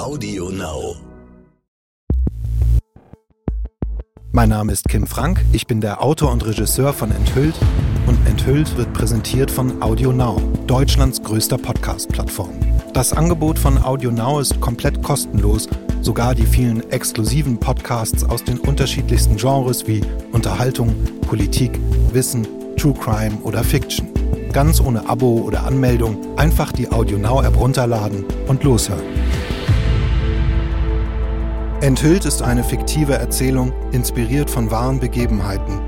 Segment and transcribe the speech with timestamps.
[0.00, 0.96] Audio Now.
[4.32, 7.54] Mein Name ist Kim Frank, ich bin der Autor und Regisseur von Enthüllt
[8.06, 12.48] und Enthüllt wird präsentiert von Audio Now, Deutschlands größter Podcast-Plattform.
[12.94, 15.68] Das Angebot von Audio Now ist komplett kostenlos,
[16.00, 20.00] sogar die vielen exklusiven Podcasts aus den unterschiedlichsten Genres wie
[20.32, 20.94] Unterhaltung,
[21.28, 21.78] Politik,
[22.14, 22.48] Wissen,
[22.78, 24.08] True Crime oder Fiction.
[24.54, 29.19] Ganz ohne Abo oder Anmeldung, einfach die Audio Now App runterladen und loshören.
[31.82, 35.80] Enthüllt ist eine fiktive Erzählung, inspiriert von wahren Begebenheiten.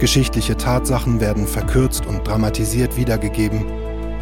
[0.00, 3.64] Geschichtliche Tatsachen werden verkürzt und dramatisiert wiedergegeben.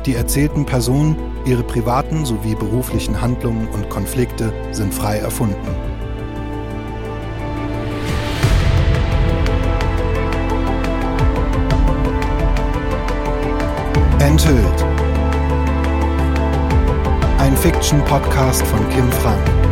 [0.04, 5.56] Die erzählten Personen, ihre privaten sowie beruflichen Handlungen und Konflikte sind frei erfunden.
[14.18, 14.84] Enthüllt.
[17.38, 19.63] Ein Fiction-Podcast von Kim Frank.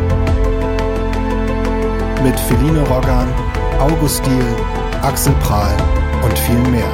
[2.23, 3.27] Mit Feline Roggan,
[3.79, 4.55] August Diel,
[5.01, 5.75] Axel Prahl
[6.23, 6.87] und viel mehr.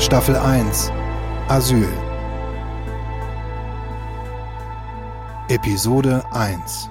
[0.00, 0.90] Staffel 1
[1.46, 1.88] Asyl
[5.48, 6.90] Episode 1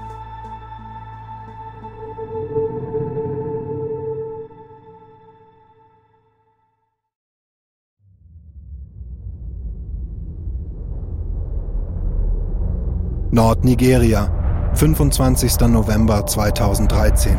[13.44, 14.30] Nordnigeria,
[14.75, 15.67] 25.
[15.67, 17.38] November 2013.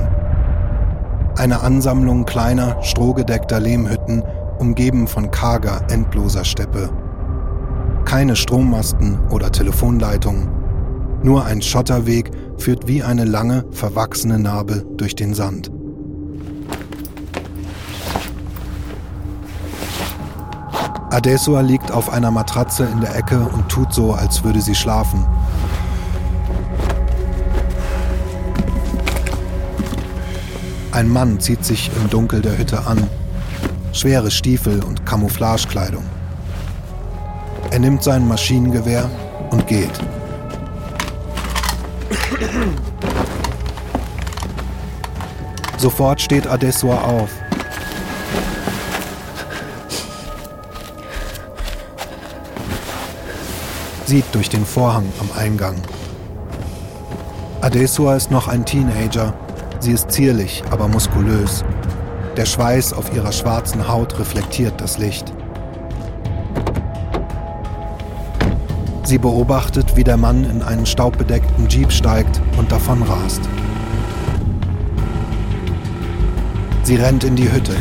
[1.38, 4.22] Eine Ansammlung kleiner, strohgedeckter Lehmhütten,
[4.58, 6.90] umgeben von karger, endloser Steppe.
[8.04, 10.50] Keine Strommasten oder Telefonleitungen.
[11.22, 15.70] Nur ein Schotterweg führt wie eine lange, verwachsene Narbe durch den Sand.
[21.08, 25.24] Adesua liegt auf einer Matratze in der Ecke und tut so, als würde sie schlafen.
[30.94, 33.10] Ein Mann zieht sich im Dunkel der Hütte an.
[33.92, 36.04] Schwere Stiefel und Camouflagekleidung.
[37.72, 39.10] Er nimmt sein Maschinengewehr
[39.50, 39.90] und geht.
[45.78, 47.30] Sofort steht Adesua auf.
[54.06, 55.74] Sieht durch den Vorhang am Eingang.
[57.62, 59.34] Adesua ist noch ein Teenager.
[59.84, 61.62] Sie ist zierlich, aber muskulös.
[62.38, 65.30] Der Schweiß auf ihrer schwarzen Haut reflektiert das Licht.
[69.02, 73.42] Sie beobachtet, wie der Mann in einen staubbedeckten Jeep steigt und davonrast.
[76.84, 77.76] Sie rennt in die Hütte.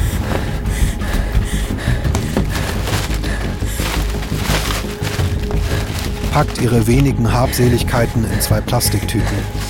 [6.33, 9.62] Packt ihre wenigen Habseligkeiten in zwei Plastiktüten.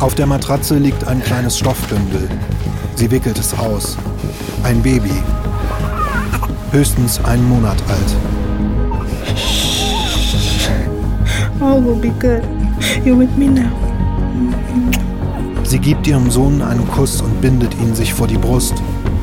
[0.00, 2.28] Auf der Matratze liegt ein kleines Stoffbündel.
[2.94, 3.96] Sie wickelt es aus.
[4.62, 5.10] Ein Baby.
[6.70, 8.16] Höchstens einen Monat alt.
[11.60, 12.42] All will be good.
[13.04, 13.72] You're with me now.
[15.64, 18.74] Sie gibt ihrem Sohn einen Kuss und bindet ihn sich vor die Brust,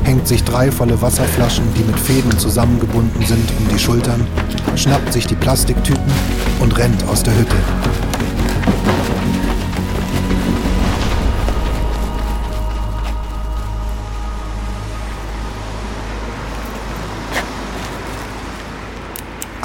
[0.04, 4.26] hängt sich drei volle Wasserflaschen, die mit Fäden zusammengebunden sind, um die Schultern,
[4.76, 6.12] schnappt sich die Plastiktüten
[6.60, 7.56] und rennt aus der Hütte.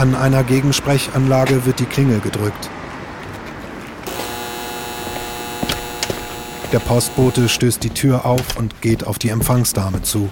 [0.02, 2.72] An einer Gegensprechanlage wird die Klingel gedrückt.
[6.72, 10.30] Der Postbote stößt die Tür auf und geht auf die Empfangsdame zu.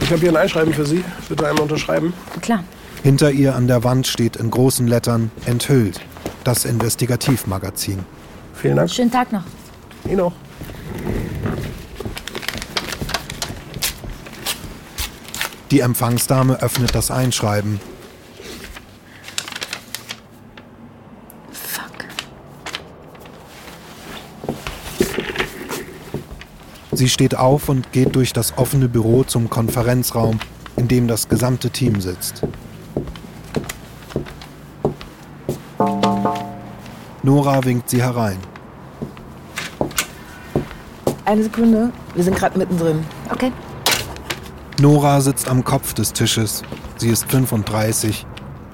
[0.00, 1.02] Ich habe hier ein Einschreiben für Sie.
[1.28, 2.12] Bitte einmal unterschreiben.
[2.40, 2.62] Klar.
[3.02, 6.00] Hinter ihr an der Wand steht in großen Lettern Enthüllt,
[6.44, 8.04] das Investigativmagazin.
[8.54, 8.88] Vielen Dank.
[8.88, 9.42] Schönen Tag noch.
[10.08, 10.32] Ihnen auch.
[15.72, 17.80] Die Empfangsdame öffnet das Einschreiben.
[26.96, 30.40] Sie steht auf und geht durch das offene Büro zum Konferenzraum,
[30.78, 32.40] in dem das gesamte Team sitzt.
[37.22, 38.38] Nora winkt sie herein.
[41.26, 43.04] Eine Sekunde, wir sind gerade mittendrin.
[43.30, 43.52] Okay.
[44.80, 46.62] Nora sitzt am Kopf des Tisches.
[46.96, 48.24] Sie ist 35.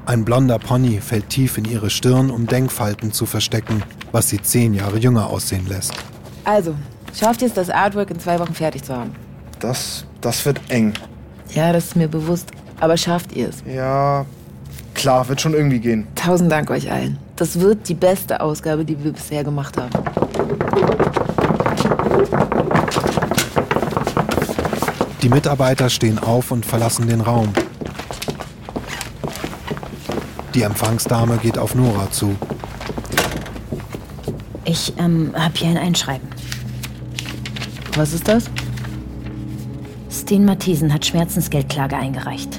[0.07, 3.83] Ein blonder Pony fällt tief in ihre Stirn, um Denkfalten zu verstecken,
[4.13, 5.95] was sie zehn Jahre jünger aussehen lässt.
[6.45, 6.77] Also,
[7.15, 9.15] schafft ihr es, das Artwork in zwei Wochen fertig zu haben?
[9.61, 10.95] Das, das wird eng.
[11.55, 12.51] Ja, das ist mir bewusst.
[12.81, 13.63] Aber schafft ihr es?
[13.67, 14.27] Ja,
[14.95, 16.07] klar, wird schon irgendwie gehen.
[16.15, 17.19] Tausend Dank euch allen.
[17.37, 19.91] Das wird die beste Ausgabe, die wir bisher gemacht haben.
[25.23, 27.53] Die Mitarbeiter stehen auf und verlassen den Raum.
[30.55, 32.37] Die Empfangsdame geht auf Nora zu.
[34.65, 36.32] Ich ähm, habe hier ein Einschreiben.
[37.95, 38.51] Was ist das?
[40.11, 42.59] Steen Mathesen hat Schmerzensgeldklage eingereicht.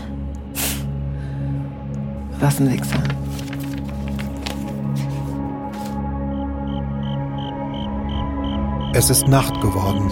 [2.40, 3.02] Was ein Wichser.
[8.94, 10.12] Es ist Nacht geworden.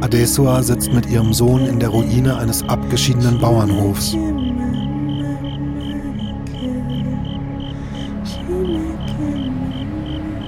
[0.00, 4.16] Adesua sitzt mit ihrem Sohn in der Ruine eines abgeschiedenen Bauernhofs.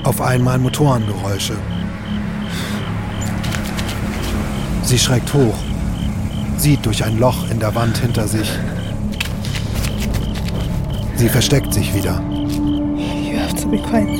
[0.02, 1.54] Auf einmal Motorengeräusche.
[4.88, 5.54] Sie schreckt hoch,
[6.56, 8.48] sieht durch ein Loch in der Wand hinter sich.
[11.14, 12.22] Sie versteckt sich wieder.
[12.96, 14.18] You have to be quiet.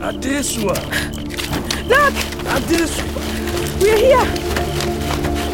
[0.00, 0.74] Adesua.
[1.88, 2.14] Look!
[2.54, 3.04] Adesua.
[3.80, 4.26] We're here!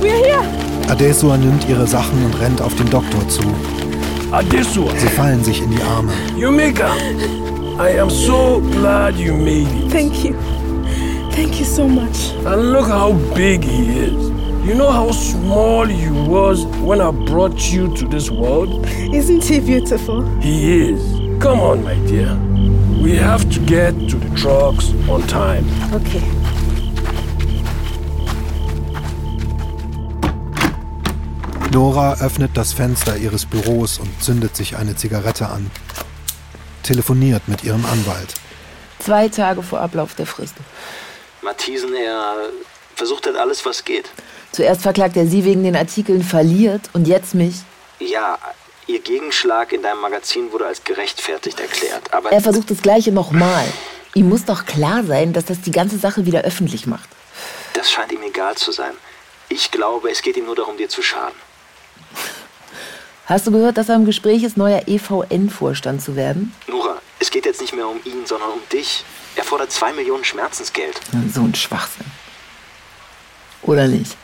[0.02, 0.42] We're here!
[0.90, 3.40] Adesua nimmt ihre Sachen und rennt auf den Doktor zu.
[4.30, 4.92] Adesua.
[4.98, 6.12] Sie fallen sich in die Arme.
[6.36, 6.92] Yumika.
[7.80, 9.90] I am so glad you made it.
[9.90, 10.34] Thank you.
[11.32, 12.32] Thank you so much.
[12.44, 14.28] And look how big he is.
[14.68, 18.86] You know how small you was when I brought you to this world?
[19.14, 20.20] Isn't he beautiful?
[20.40, 21.00] He is.
[21.42, 22.36] Come on, my dear.
[23.02, 25.64] We have to get to the trucks on time.
[25.94, 26.20] Okay.
[31.72, 35.70] Nora öffnet das Fenster ihres Büros und zündet sich eine Zigarette an.
[36.94, 38.34] Telefoniert mit ihrem Anwalt.
[38.98, 40.56] Zwei Tage vor Ablauf der Frist.
[41.40, 42.34] Mathisen, er
[42.96, 44.10] versucht hat alles, was geht.
[44.50, 47.58] Zuerst verklagt er sie wegen den Artikeln, verliert und jetzt mich.
[48.00, 48.36] Ja,
[48.88, 52.12] ihr Gegenschlag in deinem Magazin wurde als gerechtfertigt erklärt.
[52.12, 53.66] Aber Er versucht das Gleiche nochmal.
[54.14, 57.08] Ihm muss doch klar sein, dass das die ganze Sache wieder öffentlich macht.
[57.74, 58.94] das scheint ihm egal zu sein.
[59.48, 61.36] Ich glaube, es geht ihm nur darum, dir zu schaden.
[63.30, 66.52] Hast du gehört, dass er im Gespräch ist, neuer EVN-Vorstand zu werden?
[66.66, 69.04] Nora, es geht jetzt nicht mehr um ihn, sondern um dich.
[69.36, 71.00] Er fordert zwei Millionen Schmerzensgeld.
[71.32, 72.06] So ein Schwachsinn.
[73.62, 74.16] Oder nicht?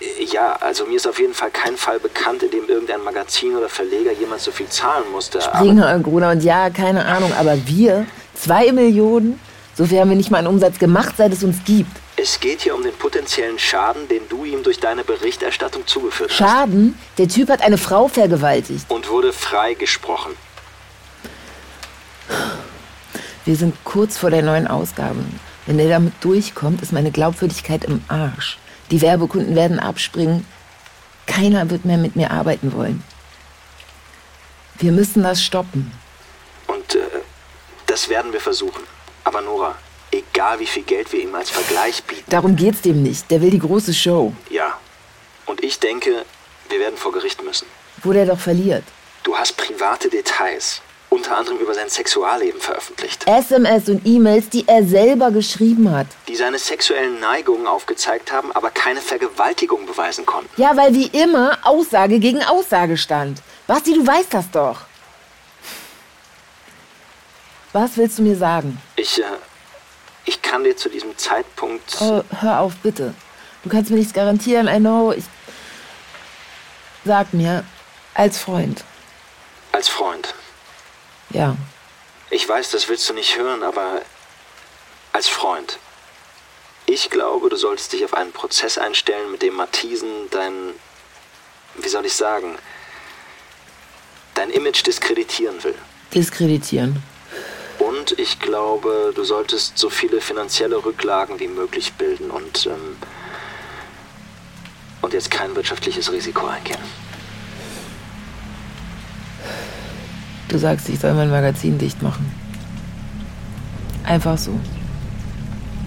[0.00, 3.56] Äh, Ja, also mir ist auf jeden Fall kein Fall bekannt, in dem irgendein Magazin
[3.56, 5.40] oder Verleger jemals so viel zahlen musste.
[5.40, 8.04] Springer, Gruner und ja, keine Ahnung, aber wir,
[8.34, 9.40] zwei Millionen,
[9.74, 11.96] so viel haben wir nicht mal einen Umsatz gemacht, seit es uns gibt.
[12.16, 16.36] Es geht hier um den potenziellen Schaden, den du ihm durch deine Berichterstattung zugeführt hast.
[16.36, 16.98] Schaden?
[17.18, 18.90] Der Typ hat eine Frau vergewaltigt.
[18.90, 20.32] Und wurde freigesprochen.
[23.44, 25.20] Wir sind kurz vor der neuen Ausgabe.
[25.66, 28.58] Wenn er damit durchkommt, ist meine Glaubwürdigkeit im Arsch.
[28.90, 30.46] Die Werbekunden werden abspringen.
[31.26, 33.02] Keiner wird mehr mit mir arbeiten wollen.
[34.78, 35.92] Wir müssen das stoppen.
[36.66, 37.00] Und äh,
[37.86, 38.82] das werden wir versuchen.
[39.24, 39.74] Aber Nora,
[40.18, 43.30] egal wie viel Geld wir ihm als Vergleich bieten, Darum geht's dem nicht.
[43.30, 44.32] Der will die große Show.
[44.50, 44.78] ja.
[45.46, 46.24] Und ich denke,
[46.70, 47.66] wir werden vor Gericht müssen.
[48.02, 48.82] Wo der doch verliert.
[49.22, 54.84] Du hast private Details, unter anderem über sein Sexualleben veröffentlicht, SMS und E-Mails, die er
[54.84, 56.08] selber geschrieben hat.
[56.26, 60.50] die seine sexuellen Neigungen aufgezeigt haben, aber keine Vergewaltigung beweisen konnten.
[60.60, 63.40] Ja, weil wie immer Aussage gegen Aussage stand.
[63.68, 64.80] Basti, du weißt das doch.
[67.72, 68.80] Was willst du mir sagen?
[68.96, 69.24] Ich, äh,
[70.26, 71.96] ich kann dir zu diesem Zeitpunkt.
[72.00, 73.14] Oh, hör auf, bitte.
[73.62, 75.12] Du kannst mir nichts garantieren, I know.
[75.12, 75.24] Ich.
[77.04, 77.64] Sag mir,
[78.14, 78.84] als Freund.
[79.72, 80.34] Als Freund.
[81.30, 81.56] Ja.
[82.30, 84.02] Ich weiß, das willst du nicht hören, aber
[85.12, 85.78] als Freund.
[86.86, 90.52] Ich glaube, du solltest dich auf einen Prozess einstellen, mit dem Mathisen dein,
[91.76, 92.56] wie soll ich sagen,
[94.34, 95.74] dein Image diskreditieren will.
[96.14, 97.02] Diskreditieren.
[98.08, 102.96] Und ich glaube, du solltest so viele finanzielle Rücklagen wie möglich bilden und, ähm,
[105.02, 106.78] und jetzt kein wirtschaftliches Risiko eingehen.
[110.46, 112.32] Du sagst, ich soll mein Magazin dicht machen.
[114.04, 114.52] Einfach so.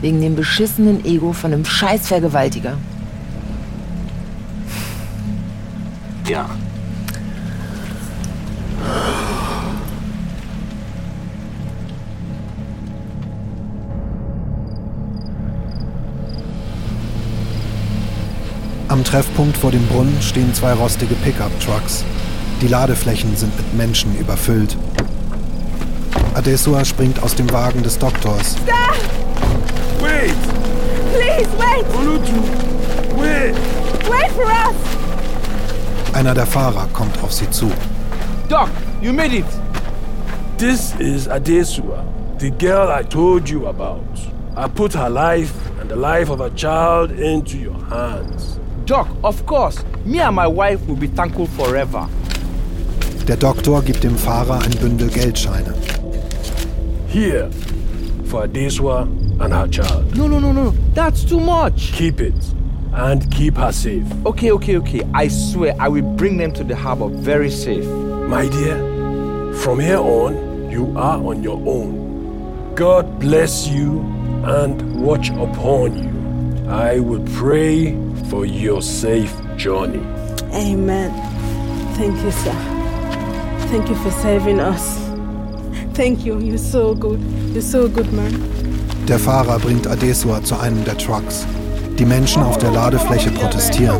[0.01, 2.77] Wegen dem beschissenen Ego von einem Scheißvergewaltiger.
[6.27, 6.49] Ja.
[18.99, 22.03] Am Treffpunkt vor dem Brunnen stehen zwei rostige Pickup-Trucks.
[22.61, 24.75] Die Ladeflächen sind mit Menschen überfüllt.
[26.33, 28.57] Adesua springt aus dem Wagen des Doktors.
[30.01, 30.33] Wait!
[31.13, 31.47] Please, wait!
[31.57, 31.85] Wait!
[31.95, 32.33] Olutu,
[33.15, 33.55] wait!
[34.09, 34.75] Wait for us!
[36.11, 37.71] Einer der Fahrer kommt auf sie zu.
[38.49, 38.67] Doc,
[39.01, 39.45] you made it.
[40.57, 42.03] This is Adesua,
[42.39, 44.03] the girl I told you about.
[44.57, 48.59] I put her life and the life of a child into your hands.
[48.89, 49.85] Doc, of course.
[50.03, 52.09] Me and my wife will be thankful forever.
[53.27, 55.75] Der Doktor gibt dem Fahrer ein Bündel Geldscheine.
[57.07, 57.51] Here,
[58.25, 59.03] for Adesua
[59.39, 60.17] and her child.
[60.17, 60.73] No, no, no, no.
[60.95, 61.93] That's too much.
[61.93, 62.33] Keep it
[62.91, 64.07] and keep her safe.
[64.25, 65.03] Okay, okay, okay.
[65.13, 67.85] I swear I will bring them to the harbor very safe.
[67.85, 72.73] My dear, from here on, you are on your own.
[72.73, 73.99] God bless you
[74.45, 76.09] and watch upon you.
[76.67, 77.95] I will pray
[78.29, 80.01] for your safe journey.
[80.53, 81.11] Amen.
[81.95, 82.53] Thank you, sir.
[83.71, 84.97] Thank you for saving us.
[85.93, 86.39] Thank you.
[86.39, 87.19] You're so good.
[87.53, 88.31] You're so good, man.
[89.07, 91.45] Der Fahrer bringt Adesua zu einem der Trucks.
[91.97, 93.99] Die Menschen auf der Ladefläche protestieren.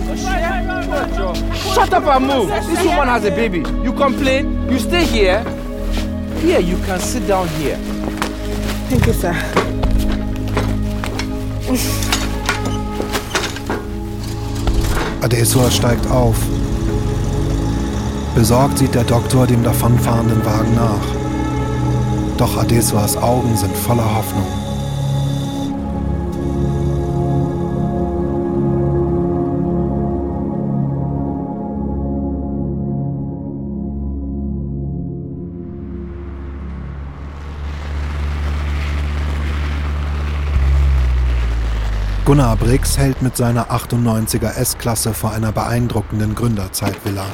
[1.73, 2.51] Shut up and move.
[2.69, 3.63] This woman has a baby.
[3.83, 4.69] You complain?
[4.69, 5.43] You stay here?
[6.41, 7.77] Here, you can sit down here.
[8.89, 9.35] Thank you, sir.
[15.21, 16.37] Adesua steigt auf.
[18.35, 22.37] Besorgt sieht der Doktor dem davonfahrenden Wagen nach.
[22.37, 24.68] Doch Adesuas Augen sind voller Hoffnung.
[42.29, 47.25] Gunnar Briggs hält mit seiner 98er S-Klasse vor einer beeindruckenden Gründerzeitvilla.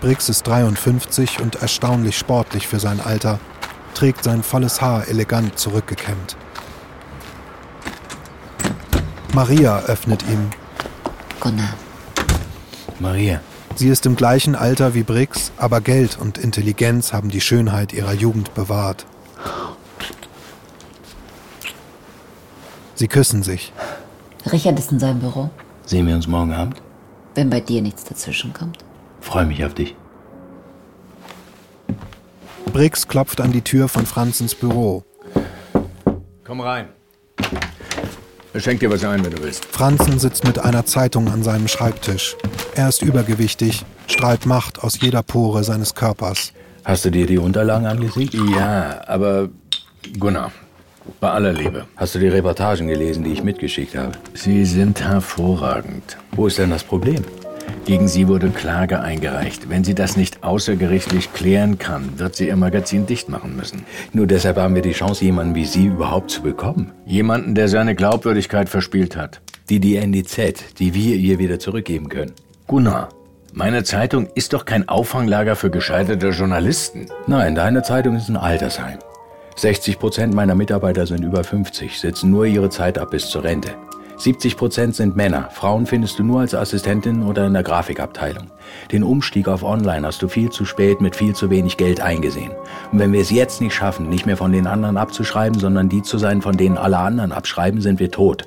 [0.00, 3.38] Briggs ist 53 und erstaunlich sportlich für sein Alter,
[3.94, 6.36] trägt sein volles Haar elegant zurückgekämmt.
[9.32, 10.50] Maria öffnet ihm.
[11.38, 11.74] Gunnar.
[12.98, 13.40] Maria.
[13.76, 18.14] Sie ist im gleichen Alter wie Briggs, aber Geld und Intelligenz haben die Schönheit ihrer
[18.14, 19.06] Jugend bewahrt.
[22.98, 23.72] Sie küssen sich.
[24.50, 25.50] Richard ist in seinem Büro.
[25.86, 26.82] Sehen wir uns morgen Abend?
[27.36, 28.78] Wenn bei dir nichts dazwischen kommt.
[29.20, 29.94] Freue mich auf dich.
[32.72, 35.04] Briggs klopft an die Tür von Franzens Büro.
[36.44, 36.88] Komm rein.
[38.56, 39.64] Schenk dir was ein, wenn du willst.
[39.66, 42.36] Franzen sitzt mit einer Zeitung an seinem Schreibtisch.
[42.74, 46.52] Er ist übergewichtig, strahlt Macht aus jeder Pore seines Körpers.
[46.84, 48.30] Hast du dir die Unterlagen angesehen?
[48.56, 49.50] Ja, aber
[50.18, 50.50] Gunnar,
[51.20, 51.84] bei aller Liebe.
[51.96, 54.12] Hast du die Reportagen gelesen, die ich mitgeschickt habe?
[54.34, 56.16] Sie sind hervorragend.
[56.32, 57.24] Wo ist denn das Problem?
[57.84, 59.70] Gegen Sie wurde Klage eingereicht.
[59.70, 63.84] Wenn sie das nicht außergerichtlich klären kann, wird sie ihr Magazin dicht machen müssen.
[64.12, 66.92] Nur deshalb haben wir die Chance, jemanden wie Sie überhaupt zu bekommen.
[67.06, 69.40] Jemanden, der seine Glaubwürdigkeit verspielt hat.
[69.70, 72.32] Die die NDZ, die wir ihr wieder zurückgeben können.
[72.66, 73.08] Gunnar,
[73.52, 77.06] meine Zeitung ist doch kein Auffanglager für gescheiterte Journalisten.
[77.26, 78.98] Nein, deine Zeitung ist ein Altersheim.
[79.58, 83.74] 60 Prozent meiner Mitarbeiter sind über 50, sitzen nur ihre Zeit ab bis zur Rente.
[84.16, 85.48] 70 Prozent sind Männer.
[85.52, 88.52] Frauen findest du nur als Assistentin oder in der Grafikabteilung.
[88.92, 92.52] Den Umstieg auf Online hast du viel zu spät mit viel zu wenig Geld eingesehen.
[92.92, 96.02] Und wenn wir es jetzt nicht schaffen, nicht mehr von den anderen abzuschreiben, sondern die
[96.02, 98.44] zu sein, von denen alle anderen abschreiben, sind wir tot.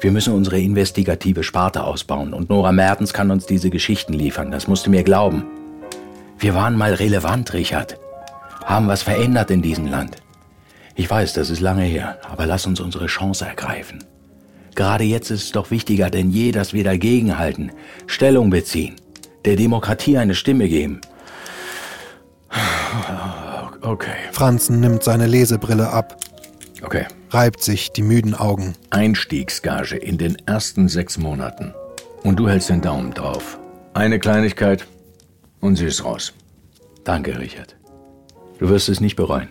[0.00, 4.50] Wir müssen unsere investigative Sparte ausbauen und Nora Mertens kann uns diese Geschichten liefern.
[4.50, 5.44] Das musst du mir glauben.
[6.38, 7.98] Wir waren mal relevant, Richard.
[8.64, 10.16] Haben was verändert in diesem Land.
[10.98, 14.02] Ich weiß, das ist lange her, aber lass uns unsere Chance ergreifen.
[14.74, 17.70] Gerade jetzt ist es doch wichtiger denn je, dass wir dagegenhalten,
[18.08, 18.96] Stellung beziehen,
[19.44, 21.00] der Demokratie eine Stimme geben.
[23.80, 24.16] Okay.
[24.32, 26.16] Franzen nimmt seine Lesebrille ab,
[26.82, 27.06] Okay.
[27.30, 28.74] reibt sich die müden Augen.
[28.90, 31.72] Einstiegsgage in den ersten sechs Monaten.
[32.24, 33.56] Und du hältst den Daumen drauf.
[33.94, 34.84] Eine Kleinigkeit
[35.60, 36.32] und sie ist raus.
[37.04, 37.76] Danke, Richard.
[38.58, 39.48] Du wirst es nicht bereuen.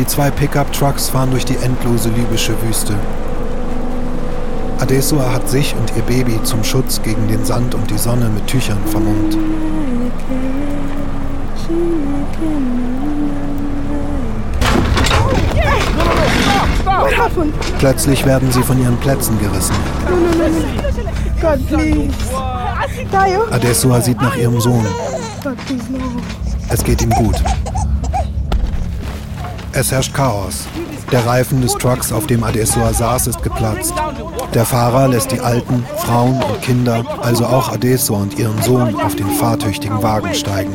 [0.00, 2.94] Die zwei Pickup-Trucks fahren durch die endlose libysche Wüste.
[4.78, 8.46] Adesua hat sich und ihr Baby zum Schutz gegen den Sand und die Sonne mit
[8.46, 9.36] Tüchern vermummt.
[17.78, 19.76] Plötzlich werden sie von ihren Plätzen gerissen.
[23.50, 24.86] Adesua sieht nach ihrem Sohn.
[26.70, 27.36] Es geht ihm gut.
[29.72, 30.66] Es herrscht Chaos.
[31.12, 33.94] Der Reifen des Trucks, auf dem Adesua saß, ist geplatzt.
[34.52, 39.14] Der Fahrer lässt die Alten, Frauen und Kinder, also auch Adeso und ihren Sohn, auf
[39.14, 40.72] den fahrtüchtigen Wagen steigen.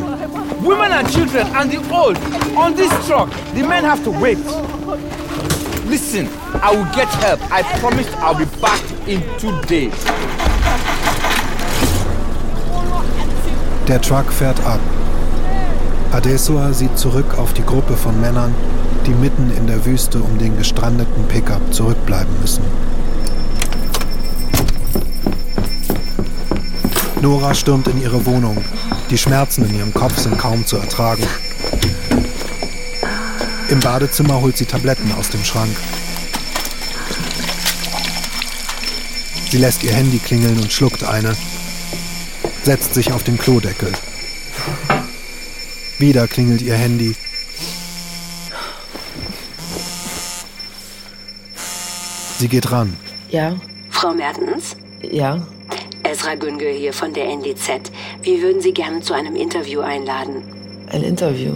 [0.62, 2.18] Women and children and the old
[2.56, 3.30] on this truck.
[3.54, 4.40] The men have to wait.
[5.90, 6.30] Listen,
[6.64, 7.40] I will get help.
[7.52, 9.94] I promise I'll be back in two days.
[13.88, 14.80] Der Truck fährt ab.
[16.12, 18.56] Adesua sieht zurück auf die Gruppe von Männern,
[19.05, 22.63] die mitten in der Wüste um den gestrandeten Pickup zurückbleiben müssen.
[27.21, 28.63] Nora stürmt in ihre Wohnung.
[29.09, 31.24] Die Schmerzen in ihrem Kopf sind kaum zu ertragen.
[33.69, 35.75] Im Badezimmer holt sie Tabletten aus dem Schrank.
[39.50, 41.35] Sie lässt ihr Handy klingeln und schluckt eine,
[42.63, 43.91] setzt sich auf den Klodeckel.
[45.97, 47.15] Wieder klingelt ihr Handy.
[52.38, 52.96] Sie geht ran.
[53.30, 53.56] Ja,
[53.89, 54.75] Frau Mertens?
[55.01, 55.46] ja.
[56.04, 57.92] Esra Günge hier von der NDZ.
[58.22, 60.44] Wir würden Sie gerne zu einem Interview einladen.
[60.92, 61.54] Ein Interview.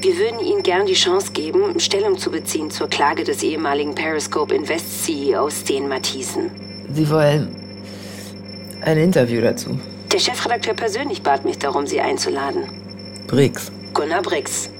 [0.00, 4.54] Wir würden Ihnen gern die Chance geben, Stellung zu beziehen zur Klage des ehemaligen Periscope
[4.54, 6.50] Invest CEOs Sten Matthiesen.
[6.94, 7.54] Sie wollen
[8.80, 9.78] ein Interview dazu.
[10.10, 12.62] Der Chefredakteur persönlich bat mich darum, Sie einzuladen.
[13.26, 13.70] Briggs.
[13.92, 14.70] Gunnar Briggs.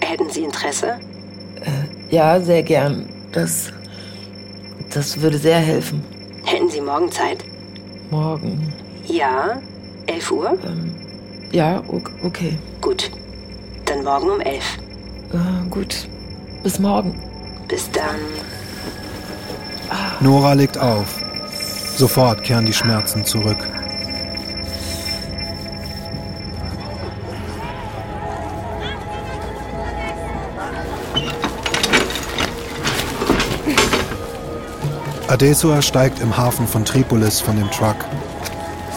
[0.00, 1.00] Hätten Sie Interesse?
[2.10, 3.08] Ja, sehr gern.
[3.32, 3.72] Das.
[4.90, 6.02] Das würde sehr helfen.
[6.44, 7.44] Hätten Sie morgen Zeit?
[8.10, 8.72] Morgen.
[9.06, 9.60] Ja?
[10.06, 10.58] 11 Uhr?
[11.52, 12.56] Ja, o- okay.
[12.80, 13.10] Gut.
[13.84, 14.62] Dann morgen um 11.
[15.32, 16.08] Äh, gut.
[16.62, 17.14] Bis morgen.
[17.68, 18.16] Bis dann.
[20.20, 21.22] Nora legt auf.
[21.96, 23.58] Sofort kehren die Schmerzen zurück.
[35.28, 37.96] Adesua steigt im Hafen von Tripolis von dem Truck.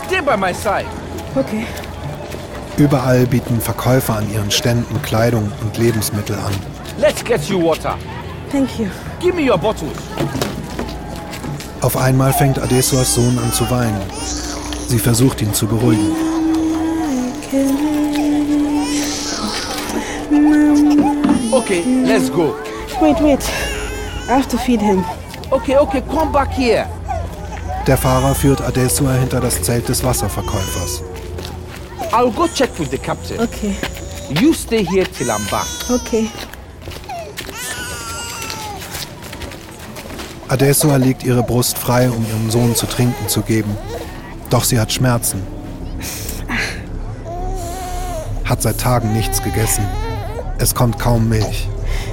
[0.05, 0.85] Stay by my side.
[1.35, 1.65] Okay.
[2.77, 6.53] Überall bieten Verkäufer an ihren Ständen Kleidung und Lebensmittel an.
[6.99, 7.97] Let's get you water.
[8.51, 8.85] Thank you.
[9.19, 9.97] Give me your bottles.
[11.81, 14.01] Auf einmal fängt Adesuas Sohn an zu weinen.
[14.87, 16.15] Sie versucht ihn zu beruhigen.
[21.51, 22.55] Okay, let's go.
[23.01, 23.43] Wait, wait.
[24.27, 25.03] I have to feed him.
[25.51, 26.85] Okay, okay, come back here.
[27.87, 31.01] Der Fahrer führt Adesua hinter das Zelt des Wasserverkäufers.
[32.11, 33.39] I'll go check with the captain.
[33.39, 33.75] Okay.
[34.29, 35.65] You stay here till I'm back.
[35.89, 36.29] Okay.
[40.49, 43.75] Adesua legt ihre Brust frei, um ihrem Sohn zu trinken zu geben.
[44.49, 45.41] Doch sie hat Schmerzen.
[48.45, 49.85] Hat seit Tagen nichts gegessen.
[50.57, 51.67] Es kommt kaum Milch.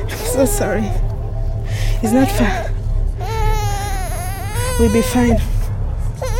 [0.08, 0.84] I'm so sorry.
[2.02, 2.65] It's not far.
[4.78, 5.40] We'll be fine.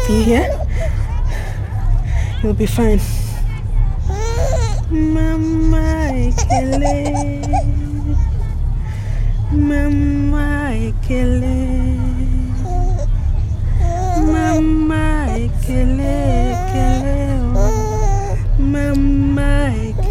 [0.09, 0.67] You hear?
[2.43, 3.01] You'll be fine.
[4.91, 6.95] Mama Ekele.
[9.53, 11.57] Mama Ekele.
[14.33, 16.17] Mama Ekele.
[16.53, 17.41] Ekele.
[17.57, 18.37] oh.
[18.59, 20.06] Mama Ekele.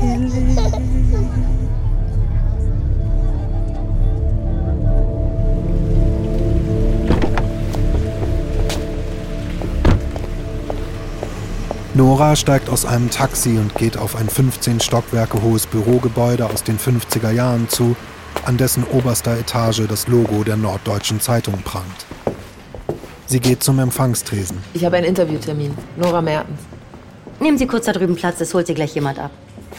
[11.96, 16.78] Nora steigt aus einem Taxi und geht auf ein 15 Stockwerke hohes Bürogebäude aus den
[16.78, 17.96] 50er Jahren zu,
[18.44, 22.06] an dessen oberster Etage das Logo der Norddeutschen Zeitung prangt.
[23.28, 24.58] Sie geht zum Empfangstresen.
[24.74, 25.74] Ich habe einen Interviewtermin.
[25.96, 26.60] Nora Mertens.
[27.40, 29.32] Nehmen Sie kurz da drüben Platz, es holt Sie gleich jemand ab.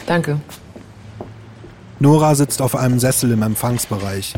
[0.07, 0.39] Danke.
[1.99, 4.33] Nora sitzt auf einem Sessel im Empfangsbereich.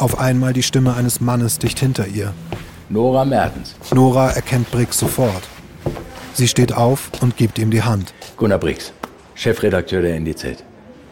[0.00, 2.34] Auf einmal die Stimme eines Mannes dicht hinter ihr.
[2.88, 3.76] Nora Mertens.
[3.94, 5.42] Nora erkennt Briggs sofort.
[6.34, 8.14] Sie steht auf und gibt ihm die Hand.
[8.36, 8.92] Gunnar Briggs,
[9.34, 10.64] Chefredakteur der NDZ.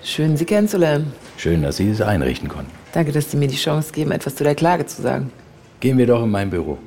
[0.02, 1.12] Schön, Sie kennenzulernen.
[1.36, 2.70] Schön, dass Sie es einrichten konnten.
[2.92, 5.30] Danke, dass Sie mir die Chance geben, etwas zu der Klage zu sagen.
[5.80, 6.78] Gehen wir doch in mein Büro.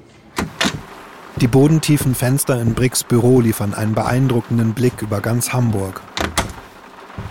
[1.37, 6.01] Die bodentiefen Fenster in Briggs Büro liefern einen beeindruckenden Blick über ganz Hamburg.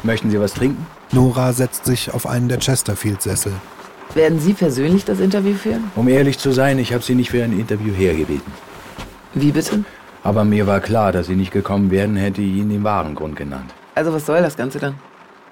[0.02, 0.86] Möchten Sie was trinken?
[1.10, 3.52] Nora setzt sich auf einen der Chesterfield-Sessel.
[4.14, 5.90] Werden Sie persönlich das Interview führen?
[5.96, 8.52] Um ehrlich zu sein, ich habe Sie nicht für ein Interview hergebeten.
[9.34, 9.84] Wie bitte?
[10.24, 13.36] Aber mir war klar, dass Sie nicht gekommen wären, hätte ich Ihnen den wahren Grund
[13.36, 13.72] genannt.
[13.94, 14.94] Also was soll das Ganze dann?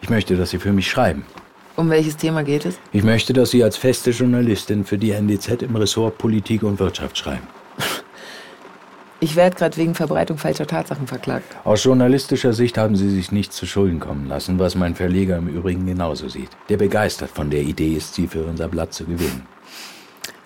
[0.00, 1.24] Ich möchte, dass Sie für mich schreiben.
[1.76, 2.78] Um welches Thema geht es?
[2.92, 7.18] Ich möchte, dass Sie als feste Journalistin für die NDZ im Ressort Politik und Wirtschaft
[7.18, 7.46] schreiben.
[9.22, 11.54] Ich werde gerade wegen Verbreitung falscher Tatsachen verklagt.
[11.64, 15.48] Aus journalistischer Sicht haben Sie sich nichts zu Schulden kommen lassen, was mein Verleger im
[15.48, 16.48] Übrigen genauso sieht.
[16.70, 19.46] Der begeistert von der Idee ist, Sie für unser Blatt zu gewinnen.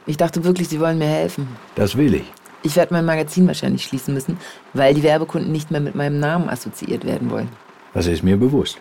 [0.07, 1.47] Ich dachte wirklich, Sie wollen mir helfen.
[1.77, 2.33] Das will ich.
[2.65, 4.39] Ich werde mein Magazin wahrscheinlich schließen müssen,
[4.73, 7.51] weil die Werbekunden nicht mehr mit meinem Namen assoziiert werden wollen.
[7.93, 8.79] Das ist mir bewusst.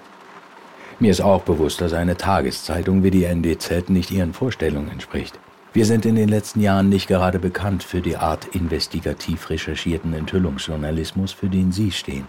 [0.99, 5.37] Mir ist auch bewusst, dass eine Tageszeitung wie die NDZ nicht Ihren Vorstellungen entspricht.
[5.73, 11.33] Wir sind in den letzten Jahren nicht gerade bekannt für die Art investigativ recherchierten Enthüllungsjournalismus,
[11.33, 12.27] für den Sie stehen.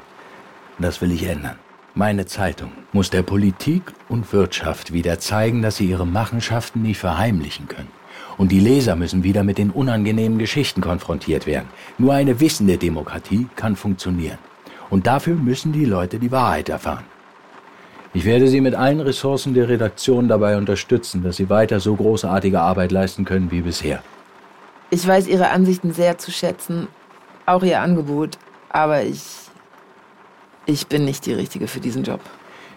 [0.81, 1.57] Das will ich ändern.
[1.95, 7.69] Meine Zeitung muss der Politik und Wirtschaft wieder zeigen, dass sie ihre Machenschaften nicht verheimlichen
[7.69, 7.93] können.
[8.37, 11.69] Und die Leser müssen wieder mit den unangenehmen Geschichten konfrontiert werden.
[11.99, 14.39] Nur eine wissende Demokratie kann funktionieren.
[14.91, 17.05] Und dafür müssen die Leute die Wahrheit erfahren.
[18.13, 22.61] Ich werde Sie mit allen Ressourcen der Redaktion dabei unterstützen, dass Sie weiter so großartige
[22.61, 24.03] Arbeit leisten können wie bisher.
[24.91, 26.87] Ich weiß Ihre Ansichten sehr zu schätzen,
[27.47, 29.23] auch Ihr Angebot, aber ich.
[30.67, 32.21] Ich bin nicht die Richtige für diesen Job.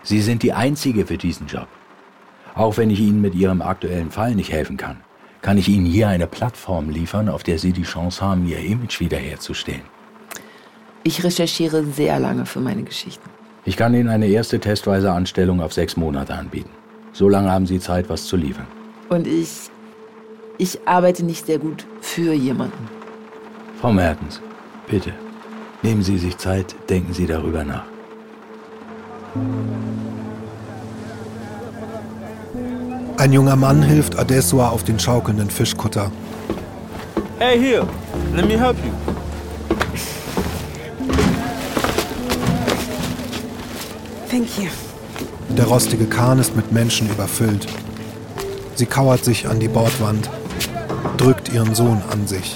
[0.02, 1.68] Sie sind die Einzige für diesen Job.
[2.56, 4.98] Auch wenn ich Ihnen mit Ihrem aktuellen Fall nicht helfen kann,
[5.42, 9.00] kann ich Ihnen hier eine Plattform liefern, auf der Sie die Chance haben, Ihr Image
[9.00, 9.84] wiederherzustellen.
[11.04, 13.30] Ich recherchiere sehr lange für meine Geschichten.
[13.66, 16.70] Ich kann Ihnen eine erste testweise Anstellung auf sechs Monate anbieten.
[17.14, 18.68] So lange haben Sie Zeit, was zu liefern.
[19.10, 19.70] Und ich.
[20.60, 22.90] Ich arbeite nicht sehr gut für jemanden.
[23.80, 24.42] Frau Mertens,
[24.90, 25.14] bitte.
[25.84, 27.86] Nehmen Sie sich Zeit, denken Sie darüber nach.
[33.18, 36.12] Ein junger Mann hilft Adesua auf den schaukelnden Fischkutter.
[37.40, 37.88] Hey, here.
[38.36, 38.92] Let me help you.
[44.30, 44.70] Thank you.
[45.50, 47.66] Der rostige Kahn ist mit Menschen überfüllt.
[48.76, 50.30] Sie kauert sich an die Bordwand,
[51.18, 52.56] drückt ihren Sohn an sich.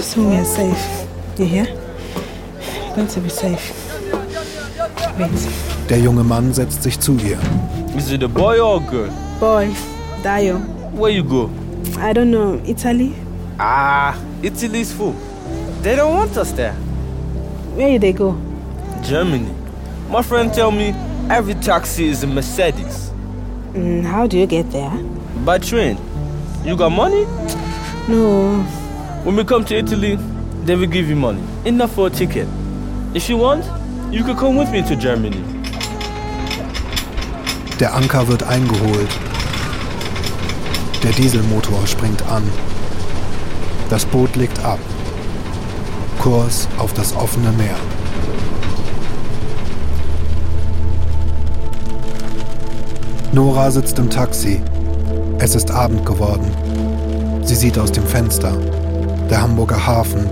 [0.00, 1.06] Soon we are safe.
[1.38, 1.66] You hear?
[1.66, 3.72] We're going to be safe.
[5.16, 5.30] Wait.
[5.88, 7.38] Der junge Mann setzt sich zu ihr.
[7.96, 9.10] Is it a boy or a girl?
[9.38, 9.74] Boy,
[10.22, 10.58] Dio.
[10.96, 11.50] Where you go?
[11.98, 12.60] I don't know.
[12.64, 13.14] Italy?
[13.58, 15.12] Ah, Italy's full.
[15.82, 16.72] They don't want us there.
[17.76, 18.32] Where they go?
[19.02, 19.52] Germany.
[20.08, 20.94] My friend tell me
[21.28, 23.10] every taxi is a Mercedes.
[23.74, 24.90] Mm, how do you get there?
[25.44, 25.98] By train.
[26.64, 27.24] You got money?
[28.08, 28.62] No.
[29.24, 30.16] When we come to Italy,
[30.64, 31.42] they will give you money.
[31.66, 32.48] Enough for a ticket.
[33.14, 33.64] If you want,
[34.12, 35.61] you could come with me to Germany.
[37.80, 39.08] Der Anker wird eingeholt.
[41.02, 42.42] Der Dieselmotor springt an.
[43.90, 44.78] Das Boot legt ab.
[46.20, 47.74] Kurs auf das offene Meer.
[53.32, 54.60] Nora sitzt im Taxi.
[55.38, 56.50] Es ist Abend geworden.
[57.42, 58.56] Sie sieht aus dem Fenster.
[59.28, 60.28] Der Hamburger Hafen.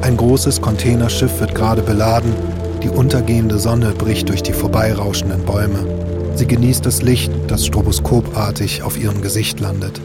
[0.00, 2.32] Ein großes Containerschiff wird gerade beladen.
[2.82, 5.84] Die untergehende Sonne bricht durch die vorbeirauschenden Bäume.
[6.38, 10.00] Sie genießt das Licht, das stroboskopartig auf ihrem Gesicht landet.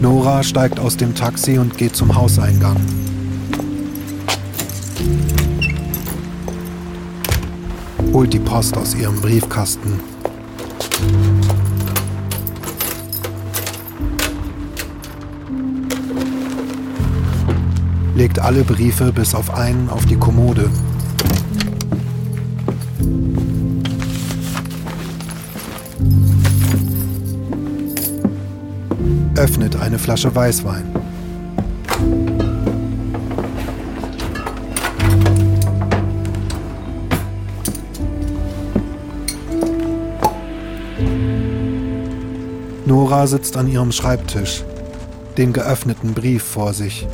[0.00, 2.78] Nora steigt aus dem Taxi und geht zum Hauseingang.
[8.12, 10.09] Holt die Post aus ihrem Briefkasten.
[18.20, 20.68] Legt alle Briefe bis auf einen auf die Kommode.
[29.36, 30.84] Öffnet eine Flasche Weißwein.
[42.84, 44.62] Nora sitzt an ihrem Schreibtisch,
[45.38, 47.06] den geöffneten Brief vor sich.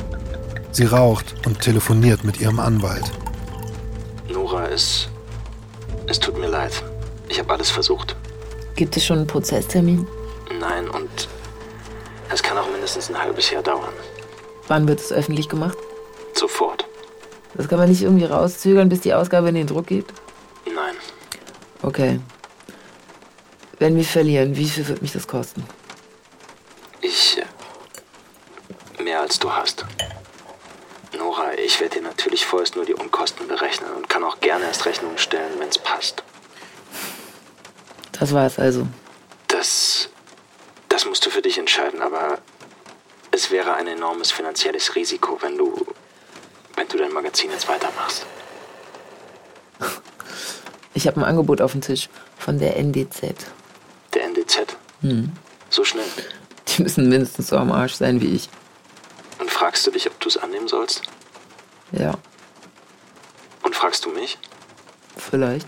[0.77, 3.11] Sie raucht und telefoniert mit ihrem Anwalt.
[4.29, 5.07] Nora, es.
[6.05, 6.83] Es tut mir leid.
[7.29, 8.15] Ich habe alles versucht.
[8.75, 10.07] Gibt es schon einen Prozesstermin?
[10.59, 11.09] Nein, und
[12.31, 13.91] es kann auch mindestens ein halbes Jahr dauern.
[14.67, 15.75] Wann wird es öffentlich gemacht?
[16.35, 16.85] Sofort.
[17.55, 20.05] Das kann man nicht irgendwie rauszögern, bis die Ausgabe in den Druck geht?
[20.67, 20.93] Nein.
[21.81, 22.19] Okay.
[23.79, 25.63] Wenn wir verlieren, wie viel wird mich das kosten?
[27.01, 27.39] Ich.
[28.99, 29.83] äh, Mehr als du hast.
[31.17, 34.85] Nora, ich werde dir natürlich vorerst nur die Unkosten berechnen und kann auch gerne erst
[34.85, 36.23] Rechnungen stellen, wenn es passt.
[38.13, 38.87] Das war es also.
[39.47, 40.09] Das.
[40.89, 42.39] Das musst du für dich entscheiden, aber
[43.31, 45.85] es wäre ein enormes finanzielles Risiko, wenn du.
[46.75, 48.25] wenn du dein Magazin jetzt weitermachst.
[50.93, 53.35] Ich habe ein Angebot auf dem Tisch von der NDZ.
[54.13, 54.77] Der NDZ.
[55.01, 55.31] Hm.
[55.69, 56.05] So schnell.
[56.69, 58.49] Die müssen mindestens so am Arsch sein wie ich.
[59.39, 61.03] Und fragst du dich, ob du es annehmen sollst?
[61.91, 62.15] Ja,
[64.07, 64.37] du mich?
[65.29, 65.67] vielleicht.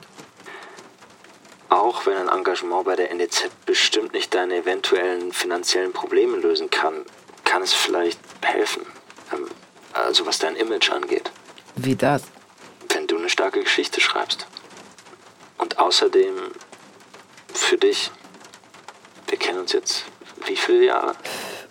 [1.70, 7.06] Auch wenn ein Engagement bei der NDZ bestimmt nicht deine eventuellen finanziellen Probleme lösen kann,
[7.44, 8.86] kann es vielleicht helfen.
[9.34, 9.48] Ähm,
[9.94, 11.32] also was dein Image angeht.
[11.76, 12.24] Wie das?
[12.90, 14.48] Wenn du eine starke Geschichte schreibst.
[15.58, 16.36] Und außerdem
[17.54, 18.12] für dich.
[19.28, 20.06] Wir kennen uns jetzt
[20.48, 21.16] wie viele Jahre?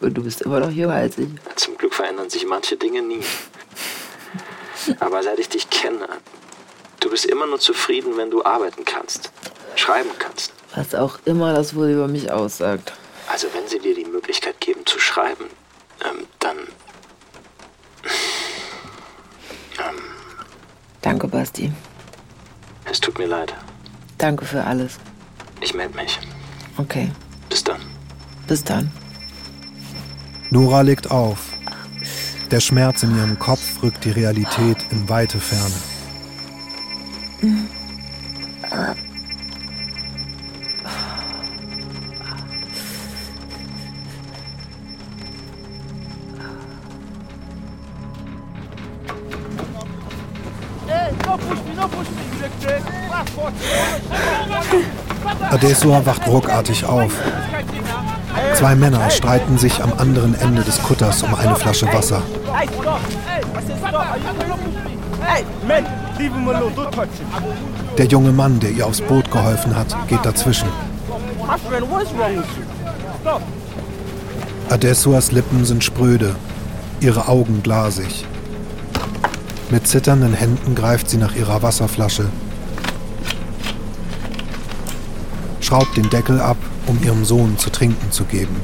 [0.00, 1.28] Und du bist immer noch jünger als ich.
[1.56, 3.24] Zum Glück verändern sich manche Dinge nie.
[5.00, 6.06] Aber seit ich dich kenne,
[7.00, 9.30] du bist immer nur zufrieden, wenn du arbeiten kannst,
[9.76, 10.52] schreiben kannst.
[10.74, 12.92] Was auch immer das wohl über mich aussagt.
[13.30, 15.46] Also wenn sie dir die Möglichkeit geben zu schreiben,
[16.04, 16.56] ähm, dann...
[19.78, 19.98] Ähm,
[21.02, 21.72] Danke, Basti.
[22.84, 23.54] Es tut mir leid.
[24.16, 24.98] Danke für alles.
[25.60, 26.18] Ich melde mich.
[26.76, 27.10] Okay.
[27.48, 27.80] Bis dann.
[28.46, 28.90] Bis dann.
[30.50, 31.38] Nora legt auf.
[32.50, 35.74] Der Schmerz in ihrem Kopf rückt die Realität in weite Ferne.
[55.50, 57.12] Adesua wacht ruckartig auf.
[58.54, 62.22] Zwei Männer streiten sich am anderen Ende des Kutters um eine Flasche Wasser.
[67.96, 70.68] Der junge Mann, der ihr aufs Boot geholfen hat, geht dazwischen.
[74.68, 76.34] Adesuas Lippen sind spröde,
[77.00, 78.24] ihre Augen glasig.
[79.70, 82.26] Mit zitternden Händen greift sie nach ihrer Wasserflasche,
[85.60, 88.56] schraubt den Deckel ab, um ihrem Sohn zu trinken zu geben.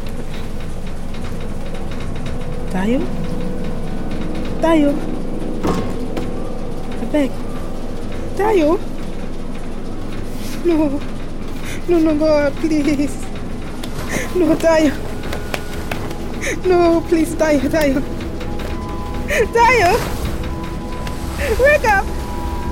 [2.73, 3.01] Dayo?
[4.61, 4.95] Dayo?
[7.15, 7.44] I
[8.37, 8.79] Dayo?
[10.65, 11.01] No.
[11.89, 13.15] No, no, God, please.
[14.35, 14.93] No, Dayo.
[16.67, 18.03] No, please, Dayo, Dayo.
[19.53, 19.99] Dayo!
[21.61, 22.05] Wake up!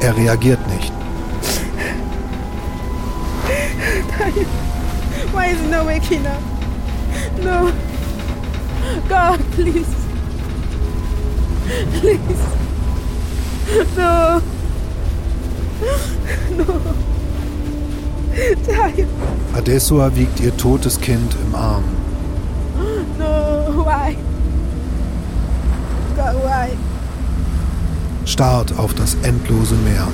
[0.03, 0.93] Er reagiert nicht.
[4.19, 4.47] Dayo.
[5.33, 6.43] Why is he not waking up?
[7.43, 7.73] No.
[9.09, 9.95] God, please.
[12.01, 12.43] Please.
[13.97, 14.43] No.
[16.57, 16.65] No.
[18.67, 19.07] Dayo.
[19.57, 21.85] Adesua wiegt ihr totes Kind im Arm.
[23.19, 24.17] No, why?
[26.17, 26.71] God, why?
[28.25, 30.09] Starrt auf das endlose Meer.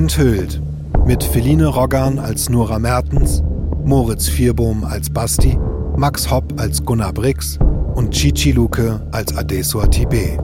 [0.00, 0.62] Enthüllt.
[1.04, 3.42] Mit Feline Roggan als Nora Mertens,
[3.84, 5.58] Moritz Vierbohm als Basti,
[5.94, 7.58] Max Hopp als Gunnar Brix
[7.96, 10.38] und Chichi Luke als Adesua Tibe.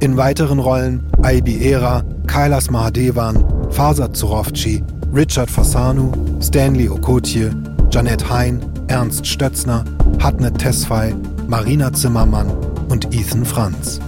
[0.00, 7.50] In weiteren Rollen Aibi Era, Kailas Mahadevan, Fasad Zurovci, Richard Fasanu, Stanley Okotje,
[7.90, 9.86] Janette Hein, Ernst Stötzner,
[10.18, 11.14] Hatnet Tesfay,
[11.46, 12.50] Marina Zimmermann
[12.90, 14.00] und Ethan Franz.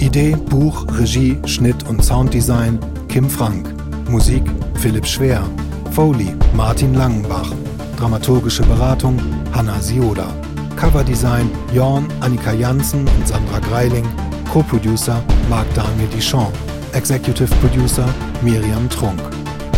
[0.00, 2.78] Idee, Buch, Regie, Schnitt und Sounddesign
[3.08, 3.73] Kim Frank.
[4.14, 5.42] Musik Philipp Schwer.
[5.90, 7.50] Foley Martin Langenbach.
[7.98, 9.18] Dramaturgische Beratung
[9.52, 10.28] Hanna Sioda.
[10.76, 14.06] Coverdesign Jorn, Annika Janssen und Sandra Greiling.
[14.52, 16.46] Co-Producer Marc Daniel Dichon.
[16.92, 18.06] Executive Producer
[18.40, 19.20] Miriam Trunk.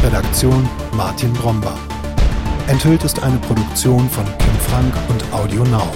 [0.05, 1.75] Redaktion Martin Bromber.
[2.67, 5.89] Enthüllt ist eine Produktion von Kim Frank und Audio Now.